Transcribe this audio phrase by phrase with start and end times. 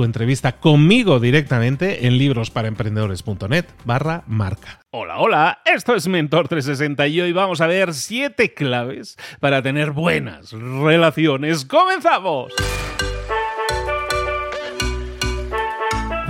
[0.00, 4.80] tu entrevista conmigo directamente en librosparaemprendedores.net barra marca.
[4.92, 9.90] Hola, hola, esto es Mentor 360 y hoy vamos a ver 7 claves para tener
[9.90, 11.66] buenas relaciones.
[11.66, 12.54] ¡Comenzamos!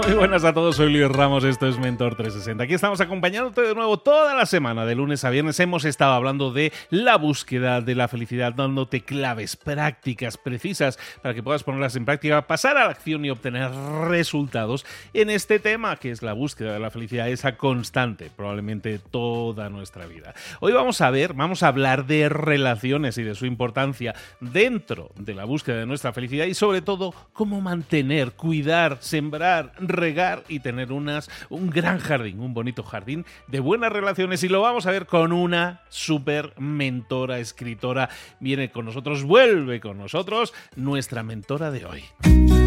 [0.07, 2.65] Muy buenas a todos, soy Luis Ramos, esto es Mentor 360.
[2.65, 5.61] Aquí estamos acompañándote de nuevo toda la semana, de lunes a viernes.
[5.61, 11.43] Hemos estado hablando de la búsqueda de la felicidad, dándote claves prácticas, precisas, para que
[11.43, 13.71] puedas ponerlas en práctica, pasar a la acción y obtener
[14.09, 19.69] resultados en este tema, que es la búsqueda de la felicidad, esa constante, probablemente toda
[19.69, 20.35] nuestra vida.
[20.61, 25.35] Hoy vamos a ver, vamos a hablar de relaciones y de su importancia dentro de
[25.35, 30.93] la búsqueda de nuestra felicidad y sobre todo cómo mantener, cuidar, sembrar, regar y tener
[30.93, 34.43] unas, un gran jardín, un bonito jardín de buenas relaciones.
[34.43, 38.09] Y lo vamos a ver con una super mentora, escritora.
[38.41, 42.60] Viene con nosotros, vuelve con nosotros, nuestra mentora de hoy.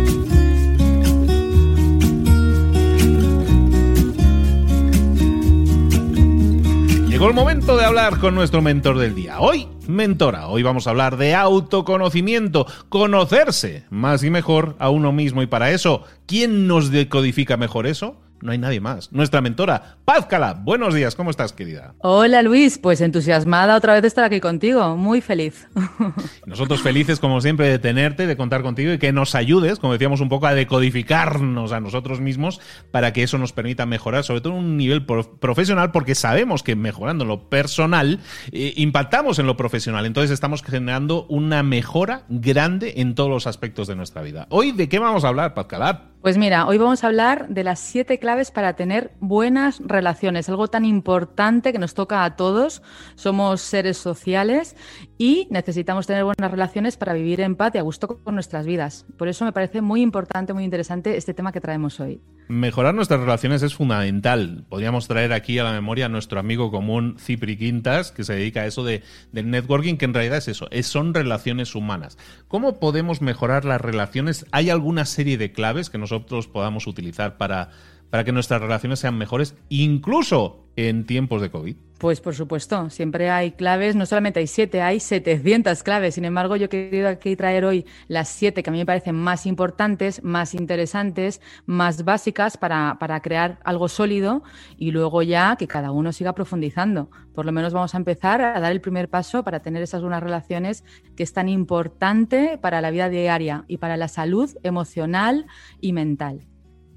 [7.14, 9.40] Llegó el momento de hablar con nuestro mentor del día.
[9.40, 15.44] Hoy, mentora, hoy vamos a hablar de autoconocimiento, conocerse más y mejor a uno mismo.
[15.44, 18.16] Y para eso, ¿quién nos decodifica mejor eso?
[18.44, 19.12] No hay nadie más.
[19.12, 20.54] Nuestra mentora, Paz Cala.
[20.54, 21.96] Buenos días, ¿cómo estás, querida?
[22.00, 22.78] Hola, Luis.
[22.78, 24.98] Pues entusiasmada otra vez de estar aquí contigo.
[24.98, 25.68] Muy feliz.
[26.46, 30.20] Nosotros felices, como siempre, de tenerte, de contar contigo y que nos ayudes, como decíamos
[30.20, 32.60] un poco, a decodificarnos a nosotros mismos
[32.92, 36.76] para que eso nos permita mejorar, sobre todo en un nivel profesional, porque sabemos que
[36.76, 38.20] mejorando lo personal,
[38.52, 40.06] eh, impactamos en lo profesional.
[40.06, 44.48] Entonces estamos generando una mejora grande en todos los aspectos de nuestra vida.
[44.50, 46.13] Hoy, ¿de qué vamos a hablar, Paz Cala?
[46.24, 50.70] Pues mira, hoy vamos a hablar de las siete claves para tener buenas relaciones, algo
[50.70, 52.82] tan importante que nos toca a todos.
[53.16, 54.78] Somos seres sociales
[55.18, 59.06] y necesitamos tener buenas relaciones para vivir en paz y a gusto con nuestras vidas.
[59.18, 62.22] Por eso me parece muy importante, muy interesante este tema que traemos hoy.
[62.48, 64.66] Mejorar nuestras relaciones es fundamental.
[64.70, 68.62] Podríamos traer aquí a la memoria a nuestro amigo común Cipri Quintas, que se dedica
[68.62, 69.02] a eso de,
[69.32, 72.18] del networking, que en realidad es eso, es, son relaciones humanas.
[72.48, 74.46] ¿Cómo podemos mejorar las relaciones?
[74.52, 77.72] ¿Hay alguna serie de claves que nos nosotros podamos utilizar para,
[78.10, 81.76] para que nuestras relaciones sean mejores, incluso en tiempos de COVID?
[82.04, 86.16] Pues por supuesto, siempre hay claves, no solamente hay siete, hay 700 claves.
[86.16, 89.16] Sin embargo, yo he querido aquí traer hoy las siete que a mí me parecen
[89.16, 94.44] más importantes, más interesantes, más básicas para, para crear algo sólido
[94.78, 97.10] y luego ya que cada uno siga profundizando.
[97.34, 100.24] Por lo menos vamos a empezar a dar el primer paso para tener esas buenas
[100.24, 100.84] relaciones
[101.16, 105.46] que es tan importante para la vida diaria y para la salud emocional
[105.80, 106.48] y mental.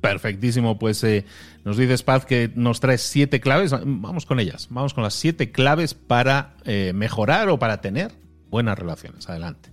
[0.00, 1.24] Perfectísimo, pues eh,
[1.64, 5.50] nos dices Paz que nos traes siete claves, vamos con ellas, vamos con las siete
[5.50, 8.12] claves para eh, mejorar o para tener
[8.50, 9.28] buenas relaciones.
[9.28, 9.70] Adelante.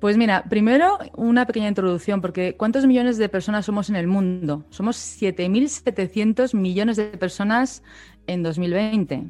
[0.00, 4.64] Pues mira, primero una pequeña introducción, porque ¿cuántos millones de personas somos en el mundo?
[4.70, 7.82] Somos 7.700 millones de personas
[8.26, 9.24] en 2020.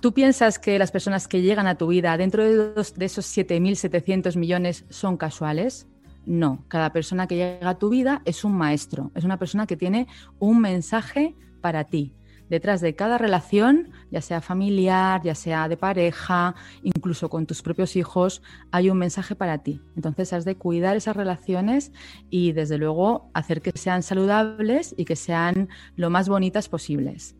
[0.00, 4.36] ¿Tú piensas que las personas que llegan a tu vida dentro de, de esos 7.700
[4.36, 5.88] millones son casuales?
[6.26, 9.76] No, cada persona que llega a tu vida es un maestro, es una persona que
[9.76, 10.08] tiene
[10.40, 12.12] un mensaje para ti.
[12.48, 17.96] Detrás de cada relación, ya sea familiar, ya sea de pareja, incluso con tus propios
[17.96, 19.80] hijos, hay un mensaje para ti.
[19.96, 21.92] Entonces has de cuidar esas relaciones
[22.30, 27.34] y desde luego hacer que sean saludables y que sean lo más bonitas posibles.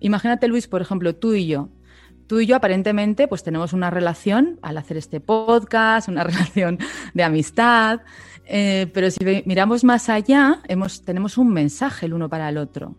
[0.00, 1.68] Imagínate, Luis, por ejemplo, tú y yo.
[2.28, 6.78] Tú y yo aparentemente pues tenemos una relación al hacer este podcast, una relación
[7.14, 8.02] de amistad,
[8.44, 12.94] eh, pero si miramos más allá, hemos, tenemos un mensaje el uno para el otro.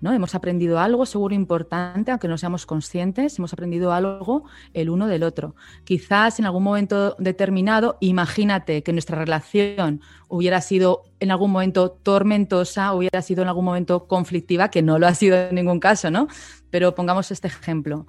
[0.00, 0.12] ¿no?
[0.12, 4.42] Hemos aprendido algo seguro importante, aunque no seamos conscientes, hemos aprendido algo
[4.74, 5.54] el uno del otro.
[5.84, 12.92] Quizás en algún momento determinado, imagínate que nuestra relación hubiera sido en algún momento tormentosa,
[12.94, 16.26] hubiera sido en algún momento conflictiva, que no lo ha sido en ningún caso, ¿no?
[16.70, 18.06] Pero pongamos este ejemplo.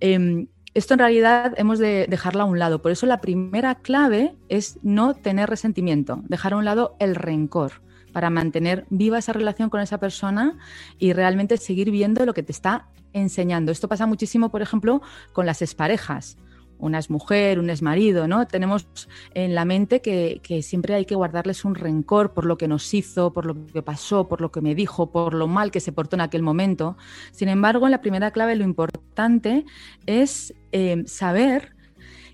[0.00, 2.82] Em, esto en realidad hemos de dejarlo a un lado.
[2.82, 7.82] Por eso la primera clave es no tener resentimiento, dejar a un lado el rencor
[8.12, 10.56] para mantener viva esa relación con esa persona
[10.98, 13.72] y realmente seguir viendo lo que te está enseñando.
[13.72, 15.02] Esto pasa muchísimo, por ejemplo,
[15.32, 16.36] con las exparejas.
[16.78, 18.46] Una es mujer, un es marido, ¿no?
[18.46, 18.86] Tenemos
[19.32, 23.32] en la mente que, siempre hay que guardarles un rencor por lo que nos hizo,
[23.32, 26.16] por lo que pasó, por lo que me dijo, por lo mal que se portó
[26.16, 26.96] en aquel momento.
[27.32, 29.64] Sin embargo, en la primera clave lo importante
[30.06, 31.74] es eh, saber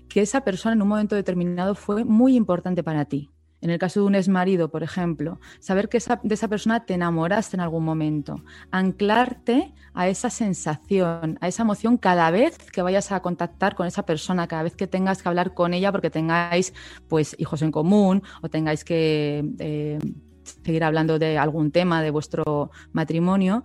[0.09, 3.29] que esa persona en un momento determinado fue muy importante para ti.
[3.61, 7.55] En el caso de un exmarido, por ejemplo, saber que de esa persona te enamoraste
[7.55, 13.21] en algún momento, anclarte a esa sensación, a esa emoción cada vez que vayas a
[13.21, 16.73] contactar con esa persona, cada vez que tengas que hablar con ella porque tengáis
[17.07, 19.99] pues hijos en común o tengáis que eh,
[20.43, 23.63] seguir hablando de algún tema de vuestro matrimonio,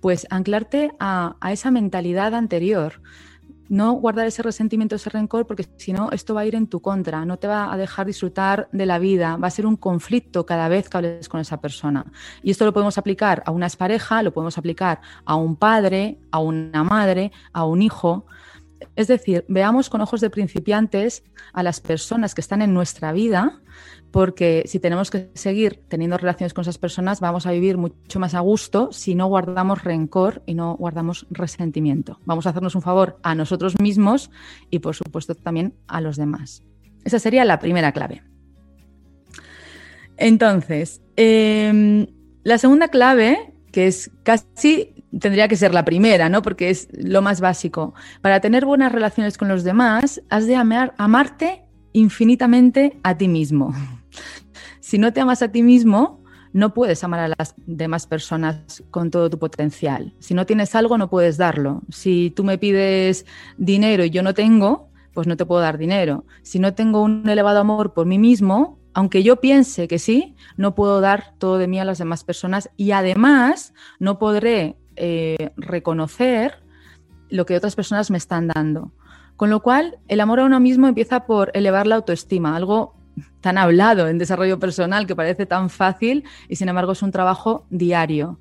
[0.00, 3.00] pues anclarte a esa mentalidad anterior
[3.70, 6.80] no guardar ese resentimiento, ese rencor, porque si no, esto va a ir en tu
[6.80, 10.44] contra, no te va a dejar disfrutar de la vida, va a ser un conflicto
[10.44, 12.04] cada vez que hables con esa persona.
[12.42, 16.40] Y esto lo podemos aplicar a una pareja, lo podemos aplicar a un padre, a
[16.40, 18.26] una madre, a un hijo.
[18.96, 21.22] Es decir, veamos con ojos de principiantes
[21.52, 23.60] a las personas que están en nuestra vida
[24.10, 28.34] porque si tenemos que seguir teniendo relaciones con esas personas, vamos a vivir mucho más
[28.34, 32.18] a gusto si no guardamos rencor y no guardamos resentimiento.
[32.24, 34.30] Vamos a hacernos un favor a nosotros mismos
[34.70, 36.62] y, por supuesto, también a los demás.
[37.04, 38.22] Esa sería la primera clave.
[40.16, 42.06] Entonces, em,
[42.42, 46.42] la segunda clave, que es casi tendría que ser la primera, ¿no?
[46.42, 47.94] Porque es lo más básico.
[48.20, 51.62] Para tener buenas relaciones con los demás, has de amarte
[51.92, 53.74] infinitamente a ti mismo.
[54.80, 56.20] Si no te amas a ti mismo,
[56.52, 60.14] no puedes amar a las demás personas con todo tu potencial.
[60.18, 61.82] Si no tienes algo, no puedes darlo.
[61.90, 63.26] Si tú me pides
[63.56, 66.24] dinero y yo no tengo, pues no te puedo dar dinero.
[66.42, 70.74] Si no tengo un elevado amor por mí mismo, aunque yo piense que sí, no
[70.74, 76.62] puedo dar todo de mí a las demás personas y además no podré eh, reconocer
[77.28, 78.92] lo que otras personas me están dando.
[79.36, 82.99] Con lo cual, el amor a uno mismo empieza por elevar la autoestima, algo
[83.40, 87.66] tan hablado en desarrollo personal que parece tan fácil y sin embargo es un trabajo
[87.70, 88.38] diario.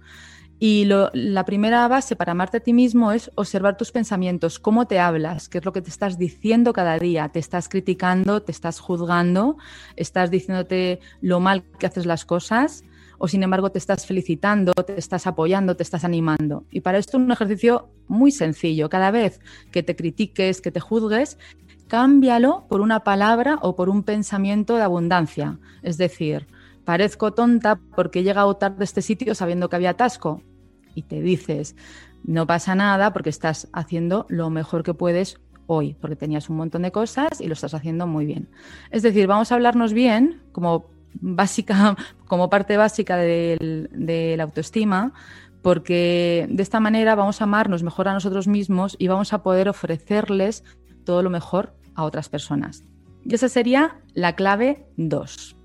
[0.61, 4.99] Y la primera base para amarte a ti mismo es observar tus pensamientos, cómo te
[4.99, 7.29] hablas, qué es lo que te estás diciendo cada día.
[7.29, 9.57] Te estás criticando, te estás juzgando,
[9.95, 12.83] estás diciéndote lo mal que haces las cosas
[13.19, 16.65] o sin embargo te estás felicitando, te estás apoyando, te estás animando.
[16.71, 18.89] Y para esto un ejercicio muy sencillo.
[18.89, 19.39] Cada vez
[19.71, 21.37] que te critiques, que te juzgues,
[21.87, 25.59] cámbialo por una palabra o por un pensamiento de abundancia.
[25.83, 26.47] Es decir,
[26.85, 30.41] parezco tonta porque he llegado tarde a este sitio sabiendo que había atasco.
[30.95, 31.75] Y te dices,
[32.23, 36.81] no pasa nada porque estás haciendo lo mejor que puedes hoy, porque tenías un montón
[36.81, 38.49] de cosas y lo estás haciendo muy bien.
[38.91, 41.95] Es decir, vamos a hablarnos bien, como básica,
[42.27, 45.13] como parte básica de la autoestima,
[45.61, 49.67] porque de esta manera vamos a amarnos mejor a nosotros mismos y vamos a poder
[49.69, 50.63] ofrecerles
[51.03, 52.85] todo lo mejor a otras personas.
[53.25, 55.55] Y esa sería la clave 2.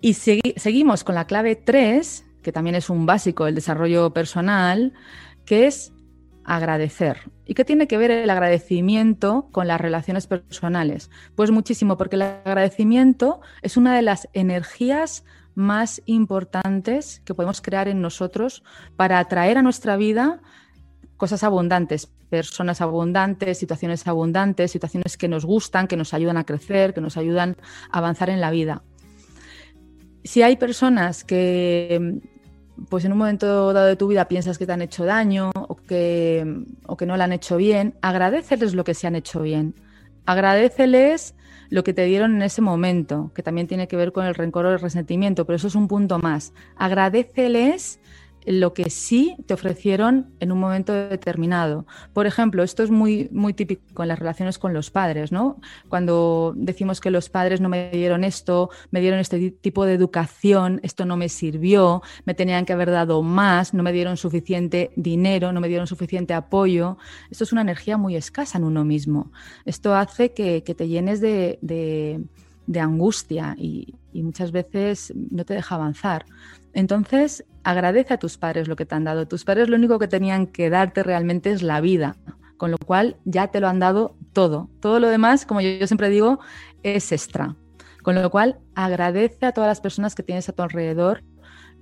[0.00, 4.92] Y seguimos con la clave 3, que también es un básico del desarrollo personal,
[5.44, 5.92] que es
[6.44, 7.30] agradecer.
[7.46, 11.10] ¿Y qué tiene que ver el agradecimiento con las relaciones personales?
[11.34, 17.88] Pues muchísimo, porque el agradecimiento es una de las energías más importantes que podemos crear
[17.88, 18.62] en nosotros
[18.96, 20.40] para atraer a nuestra vida
[21.16, 26.94] cosas abundantes, personas abundantes, situaciones abundantes, situaciones que nos gustan, que nos ayudan a crecer,
[26.94, 27.56] que nos ayudan
[27.90, 28.82] a avanzar en la vida.
[30.24, 32.20] Si hay personas que
[32.88, 35.50] pues en un momento dado de tu vida piensas que te han hecho daño
[36.86, 39.74] o que no le han hecho bien, agradeceles lo que se han hecho bien.
[40.26, 41.34] Agradeceles
[41.70, 44.66] lo que te dieron en ese momento, que también tiene que ver con el rencor
[44.66, 46.52] o el resentimiento, pero eso es un punto más.
[46.76, 47.98] Agradeceles
[48.46, 51.86] lo que sí te ofrecieron en un momento determinado.
[52.12, 55.60] Por ejemplo, esto es muy, muy típico en las relaciones con los padres, ¿no?
[55.88, 60.80] Cuando decimos que los padres no me dieron esto, me dieron este tipo de educación,
[60.82, 65.52] esto no me sirvió, me tenían que haber dado más, no me dieron suficiente dinero,
[65.52, 66.98] no me dieron suficiente apoyo.
[67.30, 69.32] Esto es una energía muy escasa en uno mismo.
[69.64, 76.24] Esto hace que, te llenes de, de, angustia y muchas veces no te deja avanzar.
[76.72, 79.26] Entonces, agradece a tus padres lo que te han dado.
[79.26, 82.16] Tus padres lo único que tenían que darte realmente es la vida,
[82.56, 84.70] con lo cual ya te lo han dado todo.
[84.80, 86.40] Todo lo demás, como yo, siempre digo,
[86.82, 87.56] es extra.
[88.02, 91.22] Con lo cual, agradece a todas las personas que tienes a tu alrededor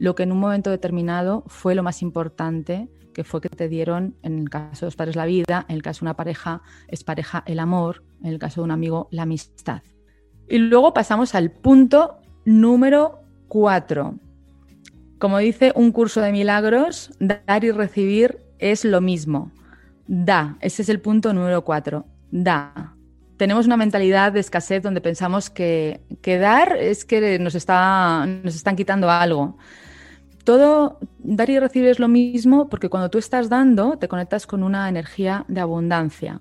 [0.00, 4.16] lo que en un momento determinado fue lo más importante, que fue que te dieron,
[4.22, 7.04] en el caso de los padres, la vida, en el caso de una pareja, es
[7.04, 9.82] pareja el amor, en el caso de un amigo, la amistad.
[10.48, 14.14] Y luego pasamos al punto número cuatro
[15.20, 19.52] como dice un curso de milagros, dar y recibir es lo mismo.
[20.06, 22.06] Da, ese es el punto número cuatro.
[22.30, 22.94] Da.
[23.36, 28.56] Tenemos una mentalidad de escasez donde pensamos que, que dar es que nos, está, nos
[28.56, 29.58] están quitando algo.
[30.44, 34.62] Todo dar y recibir es lo mismo porque cuando tú estás dando te conectas con
[34.62, 36.40] una energía de abundancia.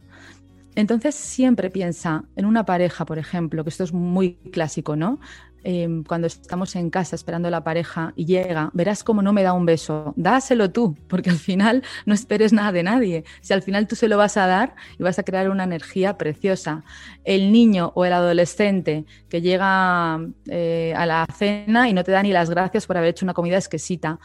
[0.76, 5.20] Entonces siempre piensa en una pareja, por ejemplo, que esto es muy clásico, ¿no?
[5.63, 9.44] Em, cuando estamos en casa esperando a la pareja y llega, verás cómo no me
[9.44, 10.13] da un beso.
[10.16, 13.24] Dáselo tú, porque al final no esperes nada de nadie.
[13.42, 16.18] Si al final tú se lo vas a dar y vas a crear una energía
[16.18, 16.84] preciosa.
[17.25, 22.24] El niño o el adolescente que llega eh, a la cena y no te da
[22.24, 24.20] ni las gracias por haber hecho una comida exquisita.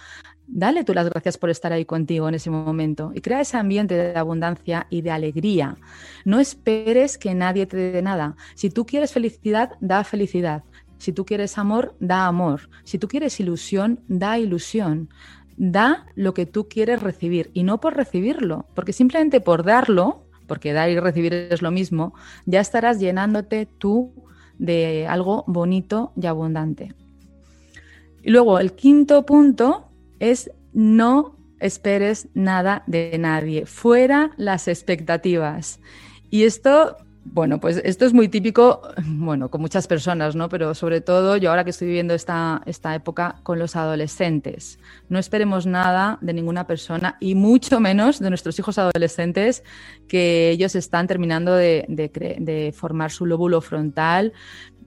[0.46, 3.94] Dale tú las gracias por estar ahí contigo en ese momento y crea ese ambiente
[3.94, 5.76] de abundancia y de alegría.
[6.24, 8.36] No esperes que nadie te dé nada.
[8.54, 10.62] Si tú quieres felicidad, da felicidad.
[10.98, 12.68] Si tú quieres amor, da amor.
[12.84, 15.08] Si tú quieres ilusión, da ilusión.
[15.56, 20.72] Da lo que tú quieres recibir y no por recibirlo, porque simplemente por darlo, porque
[20.72, 24.12] dar y recibir es lo mismo, ya estarás llenándote tú
[24.58, 26.94] de algo bonito y abundante.
[28.22, 35.80] Y luego el quinto punto es no esperes nada de nadie, fuera las expectativas.
[36.30, 40.48] Y esto bueno, pues esto es muy típico, bueno, con muchas personas, ¿no?
[40.48, 44.78] Pero sobre todo yo ahora que estoy viviendo esta, esta época con los adolescentes.
[45.08, 49.64] No esperemos nada de ninguna persona y mucho menos de nuestros hijos adolescentes
[50.06, 54.32] que ellos están terminando de, de formar su lóbulo frontal,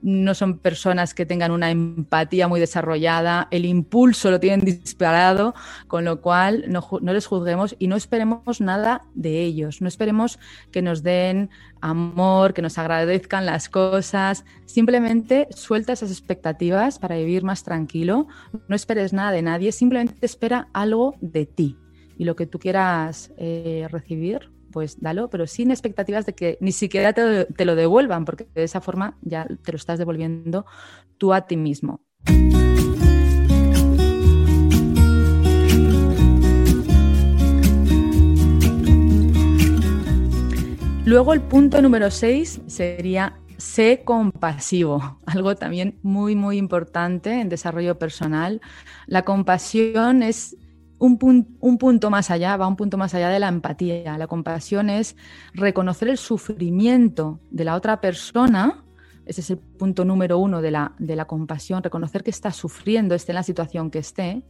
[0.02, 5.54] no son personas que tengan una empatía muy desarrollada, el impulso lo tienen disparado,
[5.86, 10.38] con lo cual no, les juzguemos y no esperemos nada de ellos, no esperemos
[10.70, 11.50] que nos den
[11.80, 18.26] amor, que nos agradezcan las cosas, simplemente suelta esas expectativas para vivir más tranquilo,
[18.68, 21.76] no esperes nada de nadie, simplemente espera algo de ti
[22.18, 26.72] y lo que tú quieras eh, recibir, pues dalo, pero sin expectativas de que ni
[26.72, 30.66] siquiera te, lo devuelvan, porque de esa forma ya te lo estás devolviendo
[31.18, 32.00] tú a ti mismo.
[41.04, 47.98] Luego el punto número 6 sería sé compasivo, algo también muy, muy importante en desarrollo
[47.98, 48.60] personal.
[49.06, 50.56] La compasión es
[50.98, 54.18] un, punto más allá, va un punto más allá de la empatía.
[54.18, 55.16] La compasión es
[55.54, 58.84] reconocer el sufrimiento de la otra persona.
[59.24, 63.14] Ese es el punto número uno de la, de la compasión, reconocer que está sufriendo,
[63.14, 64.42] esté en la situación que esté,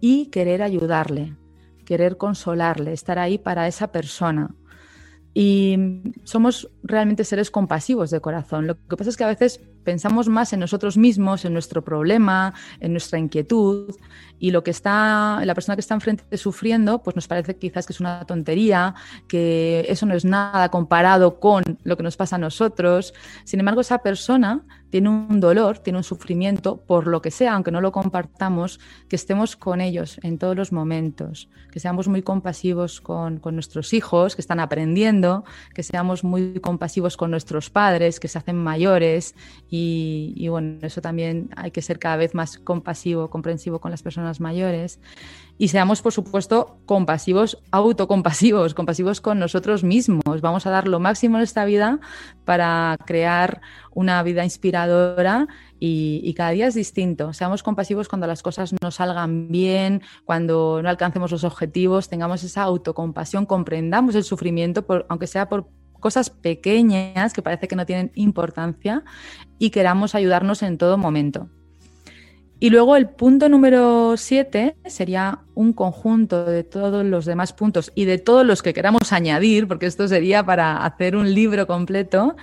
[0.00, 1.36] y querer ayudarle,
[1.84, 4.54] querer consolarle, estar ahí para esa persona.
[5.34, 5.76] Y
[6.24, 8.66] somos realmente seres compasivos de corazón.
[8.66, 12.52] Lo que pasa es que a veces pensamos más en nosotros mismos, en nuestro problema,
[12.80, 13.94] en nuestra inquietud,
[14.38, 17.94] y lo que está, la persona que está enfrente sufriendo, pues nos parece quizás que
[17.94, 18.94] es una tontería,
[19.28, 23.14] que eso no es nada comparado con lo que nos pasa a nosotros.
[23.44, 27.70] Sin embargo, esa persona tiene un dolor, tiene un sufrimiento, por lo que sea, aunque
[27.70, 33.00] no lo compartamos, que estemos con ellos en todos los momentos, que seamos muy compasivos
[33.00, 38.38] con, nuestros hijos que están aprendiendo, que seamos muy compasivos con nuestros padres que se
[38.38, 39.34] hacen mayores
[39.78, 44.40] y, bueno, eso también hay que ser cada vez más compasivo, comprensivo con las personas
[44.40, 45.00] mayores.
[45.58, 50.40] Y seamos, por supuesto, compasivos, autocompasivos, compasivos con nosotros mismos.
[50.40, 51.98] Vamos a dar lo máximo en esta vida
[52.44, 53.60] para crear
[53.94, 55.46] una vida inspiradora
[55.80, 57.32] y, y, cada día es distinto.
[57.32, 62.62] Seamos compasivos cuando las cosas no salgan bien, cuando no alcancemos los objetivos, tengamos esa
[62.62, 65.68] autocompasión, comprendamos el sufrimiento, por, aunque sea por
[65.98, 69.04] cosas pequeñas que parece que no tienen importancia
[69.58, 71.48] y queramos ayudarnos en todo momento.
[72.58, 78.06] Y luego el punto número 7 sería un conjunto de todos los demás puntos y
[78.06, 82.34] de todos los que queramos añadir, porque esto sería para hacer un libro completo,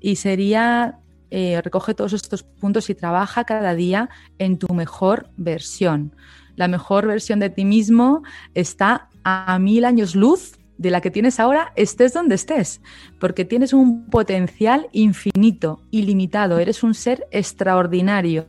[0.00, 4.08] y sería eh, recoge todos estos puntos y trabaja cada día
[4.38, 6.14] en tu mejor versión.
[6.54, 8.22] La mejor versión de ti mismo
[8.54, 12.80] está a mil años luz de la que tienes ahora, estés donde estés,
[13.18, 18.48] porque tienes un potencial infinito, ilimitado, eres un ser extraordinario.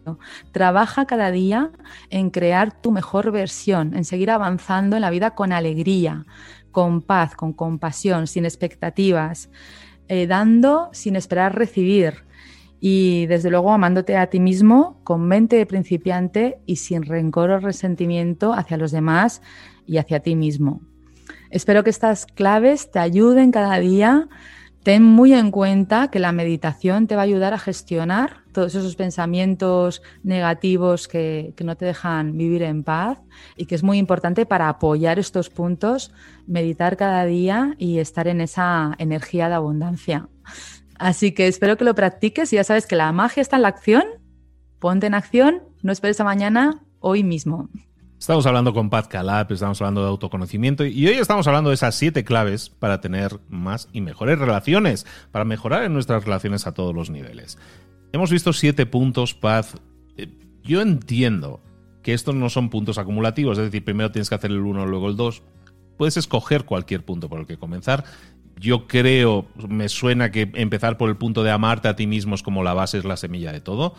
[0.52, 1.72] Trabaja cada día
[2.10, 6.26] en crear tu mejor versión, en seguir avanzando en la vida con alegría,
[6.72, 9.50] con paz, con compasión, sin expectativas,
[10.08, 12.26] eh, dando sin esperar recibir.
[12.80, 17.60] Y desde luego amándote a ti mismo con mente de principiante y sin rencor o
[17.60, 19.42] resentimiento hacia los demás
[19.88, 20.82] y hacia ti mismo.
[21.50, 24.28] Espero que estas claves te ayuden cada día.
[24.84, 28.96] Ten muy en cuenta que la meditación te va a ayudar a gestionar todos esos
[28.96, 33.20] pensamientos negativos que, no te dejan vivir en paz
[33.56, 36.12] y que es muy importante para apoyar estos puntos,
[36.48, 40.30] meditar cada día y estar en esa energía de abundancia.
[40.98, 43.68] Así que espero que lo practiques y ya sabes que la magia está en la
[43.68, 44.04] acción.
[44.80, 47.70] Ponte en acción, no esperes a mañana, hoy mismo.
[48.20, 51.94] Estamos hablando con Pat Calab, estamos hablando de autoconocimiento y hoy estamos hablando de esas
[51.94, 56.96] siete claves para tener más y mejores relaciones, para mejorar en nuestras relaciones a todos
[56.96, 57.60] los niveles.
[58.12, 59.68] Hemos visto siete puntos, Pat.
[60.18, 60.30] Eh,
[60.64, 61.62] yo entiendo
[62.02, 65.10] que estos no son puntos acumulativos, es decir, primero tienes que hacer el uno, luego
[65.10, 65.44] el dos.
[65.96, 68.04] Puedes escoger cualquier punto por el que comenzar.
[68.60, 72.42] Yo creo, me suena que empezar por el punto de amarte a ti mismo es
[72.42, 73.94] como la base, es la semilla de todo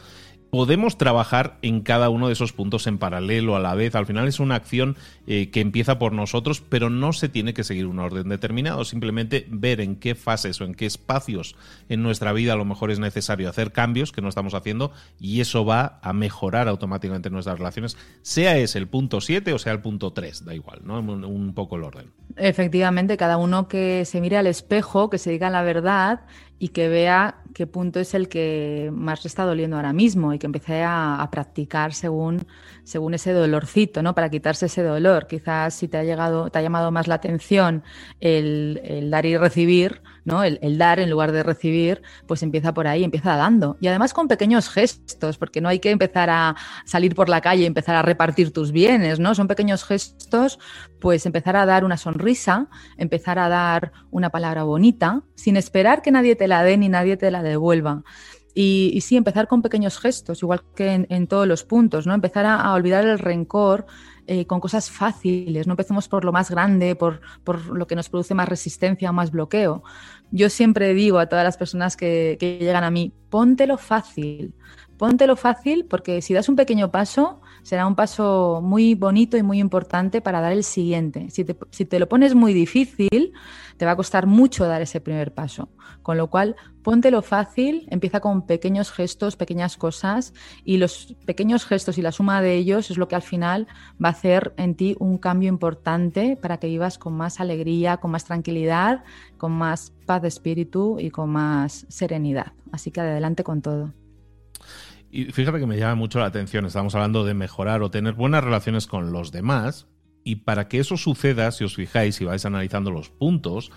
[0.50, 3.94] podemos trabajar en cada uno de esos puntos en paralelo a la vez.
[3.94, 7.64] Al final es una acción eh, que empieza por nosotros, pero no se tiene que
[7.64, 8.84] seguir un orden determinado.
[8.84, 11.56] Simplemente ver en qué fases o en qué espacios
[11.88, 15.40] en nuestra vida a lo mejor es necesario hacer cambios que no estamos haciendo y
[15.40, 19.80] eso va a mejorar automáticamente nuestras relaciones, sea ese el punto 7 o sea el
[19.80, 20.98] punto 3, da igual, ¿no?
[20.98, 22.10] Un, un poco el orden.
[22.36, 26.20] Efectivamente, cada uno que se mire al espejo, que se diga la verdad
[26.58, 30.38] y que vea qué punto es el que más le está doliendo ahora mismo y
[30.38, 32.46] que empiece a, practicar según,
[32.84, 34.14] según ese dolorcito, ¿no?
[34.14, 35.26] Para quitarse ese dolor.
[35.26, 37.84] Quizás si te ha llegado, te ha llamado más la atención
[38.20, 40.44] el, dar y recibir, ¿no?
[40.44, 43.76] El, dar en lugar de recibir, pues empieza por ahí, empieza dando.
[43.80, 47.62] Y además con pequeños gestos, porque no hay que empezar a salir por la calle
[47.62, 49.34] y empezar a repartir tus bienes, ¿no?
[49.34, 50.58] Son pequeños gestos,
[51.00, 56.10] pues empezar a dar una sonrisa, empezar a dar una palabra bonita, sin esperar que
[56.10, 58.02] nadie te la dé ni nadie te la devuelva.
[58.60, 62.14] Y, sí, empezar con pequeños gestos, igual que en, todos los puntos, ¿no?
[62.14, 63.86] Empezar a, olvidar el rencor
[64.30, 68.10] eh, con cosas fáciles, no empecemos por lo más grande, por, por, lo que nos
[68.10, 69.82] produce más resistencia o más bloqueo.
[70.30, 74.52] Yo siempre digo a todas las personas que, que llegan a mí, póntelo fácil,
[74.98, 79.60] póntelo fácil porque si das un pequeño paso, será un paso muy bonito y muy
[79.60, 81.28] importante para dar el siguiente.
[81.28, 83.34] Si te, lo pones muy difícil,
[83.76, 85.68] te va a costar mucho dar ese primer paso.
[86.00, 90.32] Con lo cual, póntelo fácil, empieza con pequeños gestos, pequeñas cosas,
[90.64, 93.66] y los pequeños gestos y la suma de ellos es lo que al final
[94.02, 98.10] va a hacer en ti un cambio importante para que vivas con más alegría, con
[98.10, 99.04] más tranquilidad,
[99.36, 102.54] con más paz de espíritu y con más serenidad.
[102.72, 103.92] Así que adelante con todo.
[105.10, 108.44] Y fíjate que me llama mucho la atención, estamos hablando de mejorar o tener buenas
[108.44, 109.86] relaciones con los demás,
[110.22, 113.70] y para que eso suceda, si os fijáis y vais analizando los puntos,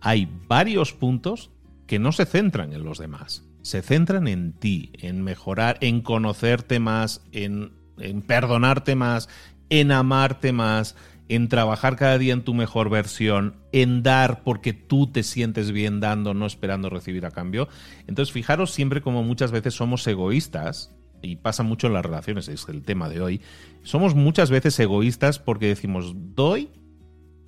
[0.00, 1.50] hay varios puntos
[1.86, 6.78] que no se centran en los demás, se centran en ti, en mejorar, en conocerte
[6.80, 9.30] más, en, en perdonarte más,
[9.70, 10.96] en amarte más,
[11.28, 16.00] en trabajar cada día en tu mejor versión, en dar porque tú te sientes bien
[16.00, 17.68] dando, no esperando recibir a cambio.
[18.06, 22.68] Entonces, fijaros siempre como muchas veces somos egoístas y pasa mucho en las relaciones, es
[22.68, 23.40] el tema de hoy,
[23.82, 26.70] somos muchas veces egoístas porque decimos, doy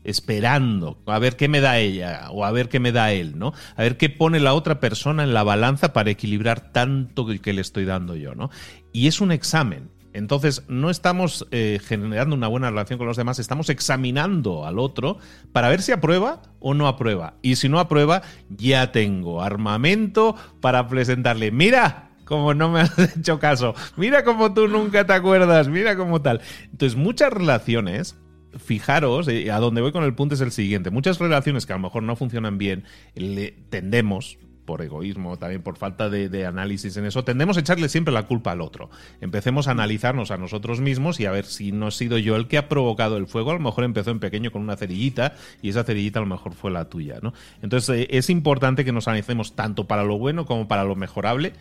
[0.06, 3.52] esperando a ver qué me da ella o a ver qué me da él, ¿no?
[3.74, 7.60] A ver qué pone la otra persona en la balanza para equilibrar tanto que le
[7.60, 8.50] estoy dando yo, ¿no?
[8.92, 9.90] Y es un examen.
[10.16, 15.18] Entonces, no estamos eh, generando una buena relación con los demás, estamos examinando al otro
[15.52, 17.34] para ver si aprueba o no aprueba.
[17.42, 23.38] Y si no aprueba, ya tengo armamento para presentarle, mira, como no me has hecho
[23.38, 26.40] caso, mira como tú nunca te acuerdas, mira como tal.
[26.72, 28.16] Entonces, muchas relaciones
[28.58, 30.90] fijaros, eh, a donde voy con el punto es el siguiente.
[30.90, 35.76] Muchas relaciones que a lo mejor no funcionan bien, le tendemos, por egoísmo, también por
[35.78, 38.90] falta de, análisis en eso, tendemos a echarle siempre la culpa al otro.
[39.20, 42.48] Empecemos a analizarnos a nosotros mismos y a ver si no he sido yo el
[42.48, 43.52] que ha provocado el fuego.
[43.52, 46.52] A lo mejor empezó en pequeño con una cerillita y esa cerillita a lo mejor
[46.52, 47.32] fue la tuya, ¿no?
[47.62, 51.54] Entonces eh, es importante que nos analicemos tanto para lo bueno como para lo mejorable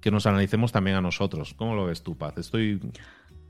[0.00, 1.54] que nos analicemos también a nosotros.
[1.54, 2.36] ¿Cómo lo ves tú, Paz?
[2.36, 2.80] Estoy...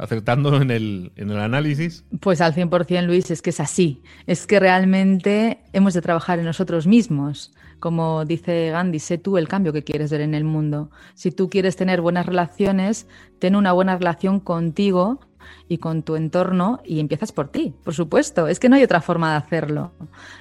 [0.01, 2.05] ¿Acertando en el, en el análisis?
[2.21, 4.01] Pues al 100%, Luis, es que es así.
[4.29, 7.53] Es que realmente hemos de trabajar en nosotros mismos.
[7.81, 10.91] Como dice Gandhi, sé tú el cambio que quieres ver en el mundo.
[11.15, 13.07] Si tú quieres tener buenas relaciones,
[13.39, 15.21] ten una buena relación contigo
[15.69, 18.49] y con tu entorno y empiezas por ti, por supuesto.
[18.49, 19.93] Es que no hay otra forma de hacerlo.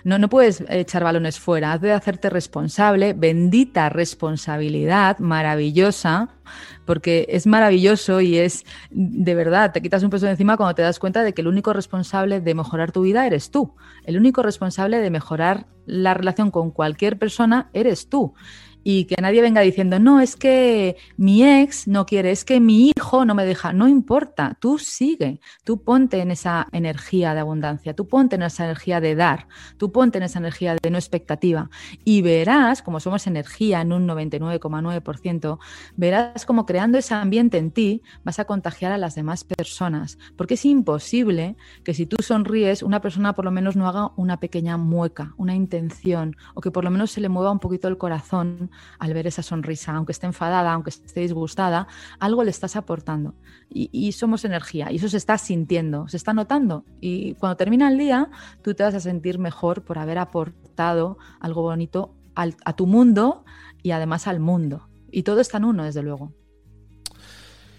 [0.04, 6.30] No, no puedes echar balones fuera, has de hacerte responsable, bendita responsabilidad, maravillosa,
[6.86, 10.82] porque es maravilloso y es de verdad, te quitas un peso de encima cuando te
[10.82, 13.76] das cuenta de que el único responsable de mejorar tu vida eres tú.
[14.06, 18.36] El único responsable de mejorar la relación con cualquier persona eres tú
[18.90, 22.94] y que nadie venga diciendo, no, es que mi ex no quiere, es que mi
[22.96, 27.94] hijo no me deja, no importa, tú sigue, tú ponte en esa energía de abundancia,
[27.94, 31.70] tú ponte en esa energía de dar, tú ponte en esa energía de no expectativa
[32.06, 35.60] y verás, como somos energía en un 99,9%,
[35.98, 40.54] verás como creando ese ambiente en ti vas a contagiar a las demás personas, porque
[40.54, 44.78] es imposible que si tú sonríes, una persona por lo menos no haga una pequeña
[44.78, 48.72] mueca, una intención, o que por lo menos se le mueva un poquito el corazón
[49.00, 51.88] al ver esa sonrisa, aunque esté enfadada, aunque esté disgustada,
[52.20, 53.36] algo le estás aportando.
[53.70, 56.86] Y, somos energía, y eso se está sintiendo, se está notando.
[57.02, 58.30] Y cuando termina el día,
[58.62, 63.44] tú te vas a sentir mejor por haber aportado algo bonito a tu mundo
[63.84, 64.88] y además al mundo.
[65.12, 66.32] Y todo está en uno, desde luego.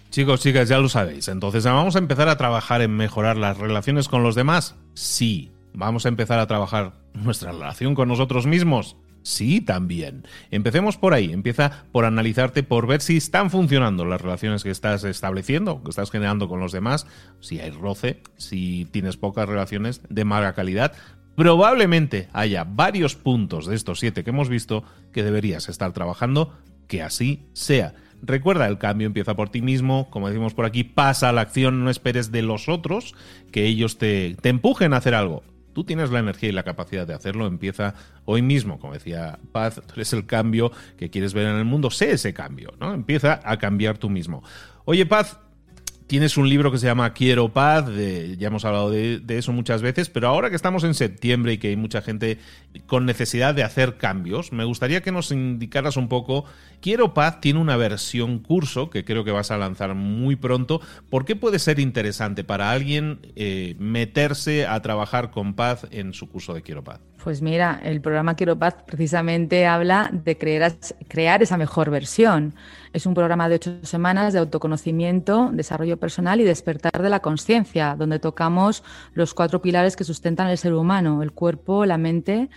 [0.09, 1.27] Chicos, chicas, ya lo sabéis.
[1.27, 4.75] Entonces, ¿vamos a empezar a trabajar en mejorar las relaciones con los demás?
[4.95, 5.51] Sí.
[5.73, 8.97] ¿Vamos a empezar a trabajar nuestra relación con nosotros mismos?
[9.23, 10.23] Sí, también.
[10.51, 11.31] Empecemos por ahí.
[11.31, 16.11] Empieza por analizarte, por ver si están funcionando las relaciones que estás estableciendo, que estás
[16.11, 17.05] generando con los demás,
[17.39, 20.93] si hay roce, si tienes pocas relaciones de mala calidad.
[21.35, 27.01] Probablemente haya varios puntos de estos siete que hemos visto que deberías estar trabajando, que
[27.01, 27.93] así sea.
[28.21, 31.83] Recuerda, el cambio empieza por ti mismo, como decimos por aquí, pasa a la acción,
[31.85, 33.15] no esperes de los otros
[33.51, 37.05] que ellos te, te empujen a hacer algo tú tienes la energía y la capacidad
[37.05, 37.93] de hacerlo, empieza
[38.25, 41.89] hoy mismo, como decía Paz, tú eres el cambio que quieres ver en el mundo,
[41.89, 42.93] sé ese cambio, ¿no?
[42.93, 44.43] Empieza a cambiar tú mismo.
[44.85, 45.39] Oye, Paz,
[46.09, 50.09] Tienes un libro que se llama Quiero Paz, ya hemos hablado de, eso muchas veces,
[50.09, 52.39] pero ahora que estamos en septiembre y que hay mucha gente
[52.87, 56.45] con necesidad de hacer cambios, me gustaría que nos indicaras un poco,
[56.81, 61.25] Quiero Paz tiene una versión curso que creo que vas a lanzar muy pronto, ¿por
[61.25, 66.55] qué puede ser interesante para alguien eh, meterse a trabajar con paz en su curso
[66.55, 67.01] de Quiero Paz?
[67.23, 70.73] Pues mira, el programa Quiero Paz precisamente habla de crear,
[71.07, 72.55] crear esa mejor versión.
[72.91, 77.95] Es un programa de ocho semanas de autoconocimiento, desarrollo personal y despertar de la conciencia,
[77.95, 82.49] donde tocamos los cuatro pilares que sustentan el ser humano, el cuerpo, la mente,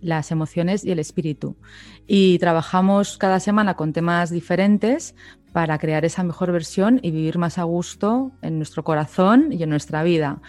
[0.00, 1.56] las emociones y el espíritu.
[2.06, 5.14] Y trabajamos cada semana con temas diferentes
[5.56, 9.70] para crear esa mejor versión y vivir más a gusto en nuestro corazón y en
[9.70, 10.42] nuestra vida.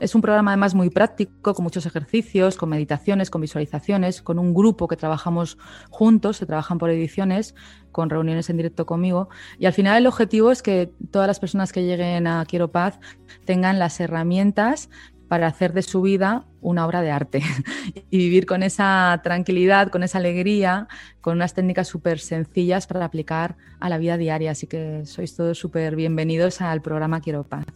[0.00, 4.54] Es un programa además muy práctico, con muchos ejercicios, con meditaciones, con visualizaciones, con un
[4.54, 5.58] grupo que trabajamos
[5.90, 7.54] juntos, se trabajan por ediciones,
[7.92, 9.28] con reuniones en directo conmigo.
[9.58, 13.00] Y al final el objetivo es que todas las personas que lleguen a Quiero Paz
[13.44, 14.88] tengan las herramientas
[15.28, 17.42] para hacer de su vida una obra de arte
[18.10, 20.88] y vivir con esa tranquilidad, con esa alegría,
[21.20, 24.52] con unas técnicas súper sencillas para aplicar a la vida diaria.
[24.52, 27.66] Así que sois todos súper bienvenidos al programa Quiero Paz.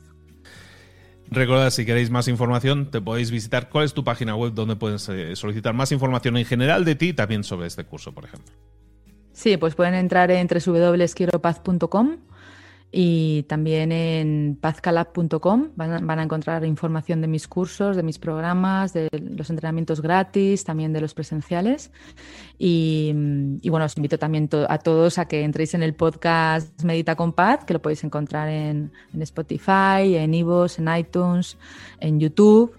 [1.30, 3.70] Recuerda, si queréis más información, te podéis visitar.
[3.70, 7.08] ¿Cuál es tu página web donde puedes eh, solicitar más información en general de ti
[7.08, 8.52] y también sobre este curso, por ejemplo?
[9.32, 12.18] Sí, pues pueden entrar en www.quieropaz.com
[12.94, 19.08] y también en pazcalab.com van, a encontrar información de mis cursos, de mis programas, de
[19.12, 21.90] los entrenamientos gratis, también de los presenciales.
[22.58, 23.10] Y,
[23.70, 27.64] bueno, os invito también a todos a que entréis en el podcast Medita con Paz,
[27.64, 31.56] que lo podéis encontrar en, en Spotify, en Ivos, en iTunes,
[31.98, 32.76] en YouTube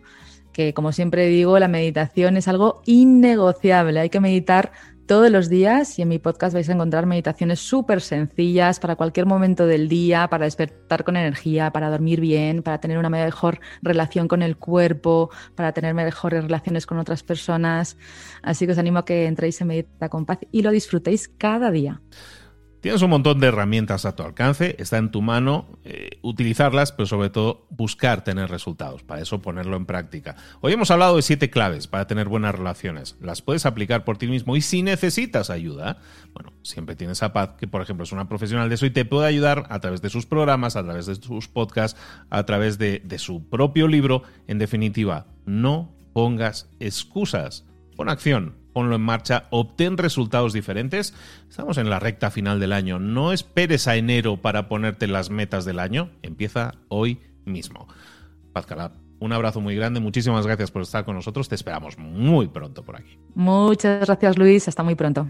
[0.53, 3.99] que como siempre digo, la meditación es algo innegociable.
[3.99, 4.71] Hay que meditar
[5.05, 9.25] todos los días y en mi podcast vais a encontrar meditaciones súper sencillas para cualquier
[9.25, 14.27] momento del día, para despertar con energía, para dormir bien, para tener una mejor relación
[14.27, 17.97] con el cuerpo, para tener mejores relaciones con otras personas.
[18.41, 21.71] Así que os animo a que entréis en Medita con Paz y lo disfrutéis cada
[21.71, 22.01] día.
[22.83, 27.05] Tienes un montón de herramientas a tu alcance, está en tu mano eh, utilizarlas, pero
[27.05, 30.35] sobre todo buscar tener resultados, para eso ponerlo en práctica.
[30.59, 34.27] Hoy hemos hablado de siete claves para tener buenas relaciones, las puedes aplicar por ti
[34.27, 35.99] mismo y si necesitas ayuda,
[36.33, 39.05] bueno, siempre tienes a Paz, que por ejemplo es una profesional de eso y te
[39.05, 41.97] puede ayudar a través de sus programas, a través de sus podcasts,
[42.29, 47.63] a través de, de su propio libro, en definitiva, no pongas excusas,
[47.95, 51.13] pon acción ponlo en marcha, obtén resultados diferentes.
[51.49, 52.99] Estamos en la recta final del año.
[52.99, 56.09] No esperes a enero para ponerte las metas del año.
[56.21, 57.87] Empieza hoy mismo.
[58.51, 58.65] Paz
[59.23, 60.01] un abrazo muy grande.
[60.01, 61.47] Muchísimas gracias por estar con nosotros.
[61.47, 63.17] Te esperamos muy pronto por aquí.
[63.35, 64.67] Muchas gracias, Luis.
[64.67, 65.29] Hasta muy pronto.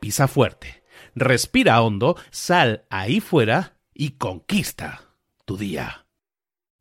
[0.00, 0.82] pisa fuerte,
[1.14, 5.02] respira hondo, sal ahí fuera y conquista
[5.44, 6.06] tu día.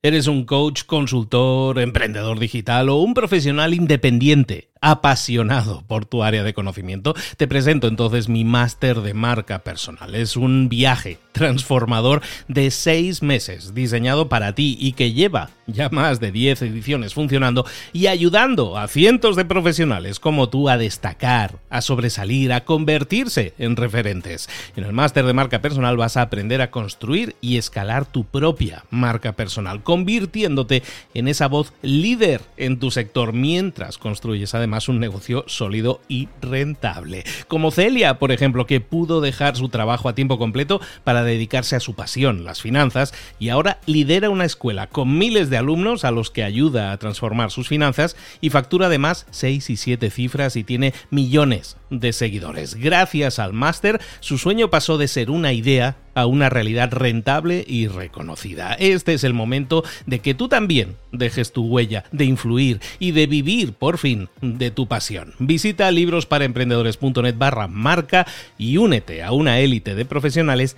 [0.03, 4.67] ¿Eres un coach, consultor, emprendedor digital o un profesional independiente?
[4.82, 10.15] apasionado por tu área de conocimiento, te presento entonces mi máster de marca personal.
[10.15, 16.19] Es un viaje transformador de seis meses diseñado para ti y que lleva ya más
[16.19, 21.82] de 10 ediciones funcionando y ayudando a cientos de profesionales como tú a destacar, a
[21.82, 24.50] sobresalir, a convertirse en referentes.
[24.76, 28.86] En el máster de marca personal vas a aprender a construir y escalar tu propia
[28.89, 35.43] marca personal, convirtiéndote en esa voz líder en tu sector mientras construyes además un negocio
[35.47, 37.23] sólido y rentable.
[37.47, 41.80] Como Celia, por ejemplo, que pudo dejar su trabajo a tiempo completo para dedicarse a
[41.80, 46.32] su pasión, las finanzas, y ahora lidera una escuela con miles de alumnos a los
[46.32, 50.94] que ayuda a transformar sus finanzas y factura además 6 y 7 cifras y tiene
[51.10, 52.76] millones de seguidores.
[52.76, 57.88] Gracias al máster, su sueño pasó de ser una idea a una realidad rentable y
[57.88, 58.74] reconocida.
[58.74, 63.28] Este es el momento de que tú también dejes tu huella, de influir y de
[63.28, 65.36] vivir por fin de tu pasión.
[65.38, 68.26] Visita librosparaemprendedores.net barra marca
[68.58, 70.78] y únete a una élite de profesionales